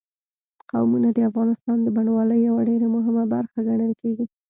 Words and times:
قومونه 0.71 1.07
د 1.13 1.19
افغانستان 1.29 1.77
د 1.83 1.87
بڼوالۍ 1.95 2.39
یوه 2.47 2.61
ډېره 2.69 2.87
مهمه 2.95 3.23
برخه 3.33 3.59
ګڼل 3.69 3.91
کېږي. 4.01 4.25